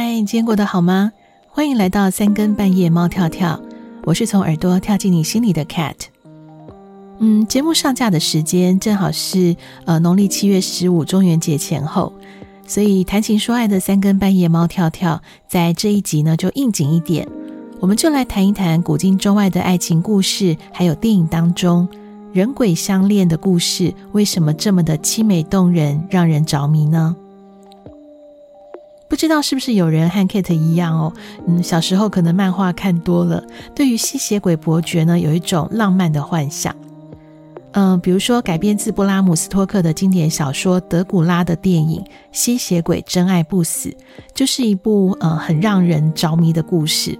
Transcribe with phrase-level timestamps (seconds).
[0.00, 1.10] 嗨，今天过得好吗？
[1.48, 3.60] 欢迎来到三更半夜，猫跳跳。
[4.04, 5.96] 我是从耳朵跳进你心里的 Cat。
[7.18, 9.56] 嗯，节目上架的时间正好是
[9.86, 12.12] 呃农历七月十五中元节前后，
[12.64, 17.26] 所以谈情说爱的三更半夜，猫跳跳在这一集呢就应景一点，
[17.80, 21.88] 我们就来谈一谈古今中外的爱情故事，还有电影当中
[22.32, 27.16] 人鬼相恋的故事，为什么这么的凄美动人，让人着迷呢？
[29.18, 31.12] 不知道是不是有人和 Kate 一样哦？
[31.48, 33.42] 嗯，小时候可能漫画看多了，
[33.74, 36.72] 对于吸血鬼伯爵呢有一种浪漫的幻想。
[37.72, 42.00] 嗯、比如说改编自布拉姆斯托克的经典小说《德古拉》的电影
[42.30, 43.88] 《吸血鬼真爱不死》，
[44.36, 47.18] 就是一部呃很让人着迷的故事。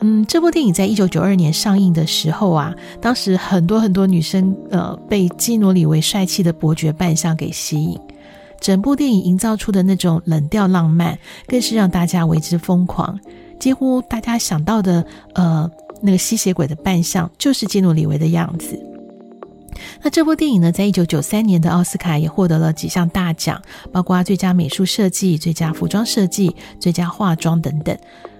[0.00, 8.00] 嗯，这部电影在一九九二年上映的时候啊，当时很多很多女生呃被基努里维帅气的伯爵扮相给吸引。
[8.64, 13.20] 整部电影营造出的那种冷调浪漫，更是让大家为之疯狂。
[13.60, 18.82] 几乎大家想到的，呃，那个吸血鬼的扮相，就是基努里维的样子。
[20.02, 23.60] 那这部电影呢，在一九九三年的奥斯卡也获得了几项大奖，
[23.92, 27.94] 包括最佳美术设计、最佳服装设计、最佳化妆等等。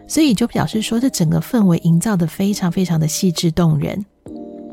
[0.06, 4.06] 所以就表示说，这整个氛围营造的非常非常的细致动人。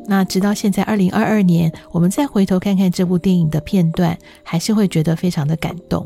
[0.08, 6.06] 那直到现在，二零二二年，我们再回头看看这部电影的片段，还是会觉得非常的感动。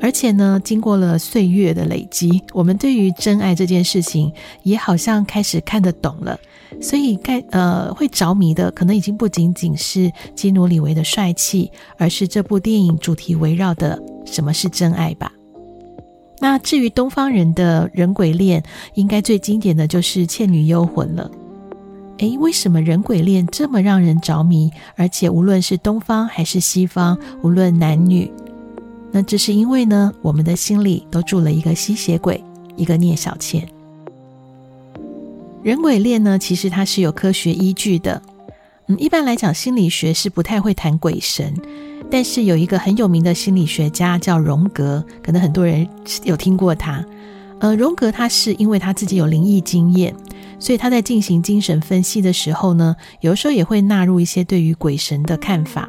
[0.00, 6.38] 而且呢，经过了岁月的累积，我们对于真爱这件事情，也好像开始看得懂了。
[6.80, 15.32] 所以，该呃会着迷的，可能已经不仅仅是基努里维的帅气，而是这部电影主题围绕的什么是真爱吧。
[16.38, 18.62] 那至于东方人的人鬼恋，
[18.94, 21.28] 应该最经典的就是《倩女幽魂》了。
[22.18, 24.70] 诶，为什么人鬼恋这么让人着迷？
[24.96, 28.30] 而且无论是东方还是西方，无论男女，
[29.12, 32.42] 那这是因为呢，我们的心里都住了一个吸血鬼，
[32.76, 33.66] 一个聂小倩。
[35.62, 38.20] 人鬼恋呢，其实它是有科学依据的。
[38.86, 41.54] 嗯，一般来讲，心理学是不太会谈鬼神，
[42.10, 45.86] 但是有一个很有名的心理学家叫荣格，可能很多人
[46.24, 47.04] 有听过他。
[47.60, 50.14] 呃，荣格他是因为他自己有灵异经验。
[50.60, 55.88] 所以他在进行精神分析的时候呢，有时候也会纳入一些对于鬼神的看法。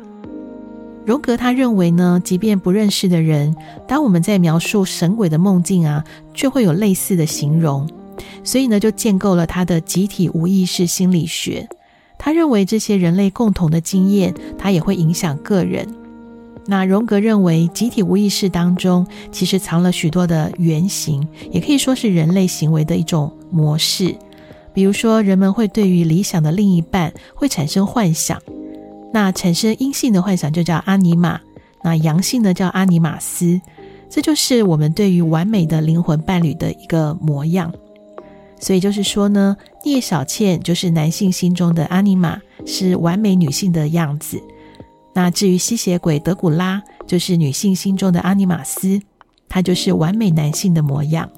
[1.06, 3.56] 荣格他认为呢，即便不认识的人，
[3.88, 6.04] 当我们在描述神鬼的梦境啊，
[6.36, 7.90] 却会有类似的形容。
[8.44, 11.68] 所以呢，就建构了他的集体无意识心理学。
[12.20, 15.88] 他认为这些人类共同的经验，它也会影响个人。
[16.70, 24.16] 那荣格认为，集体无意识当中其实藏了许多的原型，也可以说是人类行为的一种模式。
[24.72, 28.40] 比如说，人们会对于理想的另一半会产生幻想，
[29.12, 31.42] 那产生阴性的幻想就叫阿尼玛，
[31.84, 33.60] 那阳性的叫阿尼玛斯，
[34.08, 37.74] 这就是我们对于完美的灵魂伴侣的一个模样。
[38.60, 44.40] 所以就是说呢，聂小倩就是男性心中的阿尼玛，是完美女性的样子。
[45.14, 49.02] 那至于吸血鬼德古拉，就是女性心中的阿尼玛斯，
[49.48, 51.30] 他就是完美男性的模样。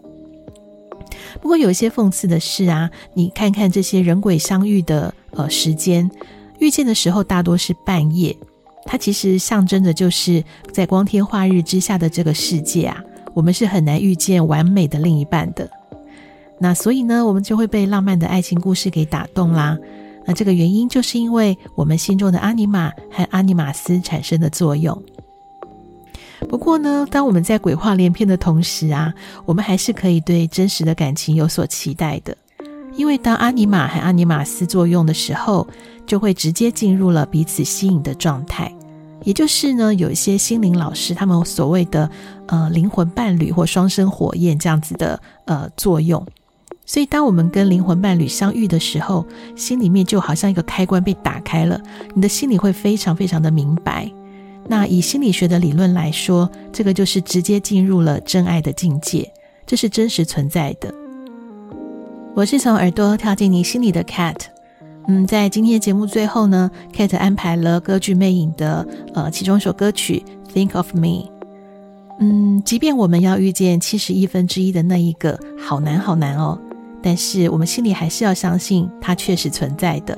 [1.41, 6.09] 不过有一些讽刺的是啊，你看看这些人鬼相遇的呃时间，
[6.59, 8.35] 遇见的时候大多是半夜，
[8.85, 13.03] 它其实象征着就是在光天化日之下的这个世界啊，
[13.33, 15.69] 我们是很难遇见完美的另一半的。
[16.59, 19.77] 那所以呢，我们就会被浪漫的爱情故事给打动啦。
[20.25, 25.01] 那这个原因就是因为我们心中的阿尼玛和阿尼玛斯产生的作用。
[26.49, 29.13] 不过呢，当我们在鬼话连篇的同时啊，
[29.45, 32.35] 我们还是可以对真实的感情有所期待的。
[32.95, 35.67] 因为当阿尼玛和阿尼玛斯作用的时候，
[36.05, 38.73] 就会直接进入了彼此吸引的状态。
[39.23, 42.09] 也就是呢，有一些心灵老师他们所谓的
[42.47, 46.25] 呃灵魂伴侣或双生火焰这样子的呃作用。
[46.91, 49.25] 所以当我们跟灵魂伴侣相遇的时候，
[49.56, 51.81] 心里面就好像一个开关被打开了，
[52.13, 54.12] 你的心里会非常非常的明白。
[54.68, 59.31] 那以心理学的理论来说，这个就是直接进入了真爱的境界，
[59.65, 60.94] 这是真实存在的。
[62.36, 64.36] 我是从耳朵跳进你心里的 Cat。
[65.07, 71.07] 嗯，在今天节目最后呢，Cat 安排了歌剧魅影的呃其中一首歌曲《Think of Me》。
[72.19, 76.60] 嗯，即便我们要遇见七十亿分之一的那一个，好难好难哦，
[77.01, 80.18] 但是我们心里还是要相信它确实存在的。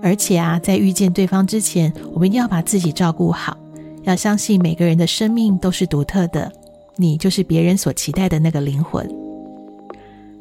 [0.00, 3.56] 而且啊，在遇见对方之前，我们一定要把自己照顾好，
[4.04, 6.52] 要相信每个人的生命都是独特的，
[6.96, 9.08] 你就是别人所期待的那个灵魂。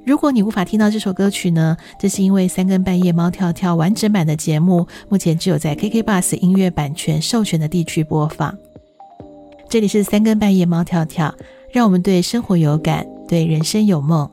[0.06, 8.56] 如果你无法听到这首歌曲呢，这是因为三更半夜猫跳跳完整版的节目，目前只有在 KK Bus 音乐版权授权的地区播放。
[9.68, 11.34] 这里是三更半夜，猫跳跳，
[11.74, 14.30] 让我们对生活有感，对人生有梦。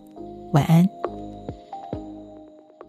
[0.53, 0.94] 晚安。